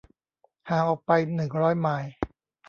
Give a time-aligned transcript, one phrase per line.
[0.69, 2.11] ห่างออกไปหนึ่งร้อยไมล์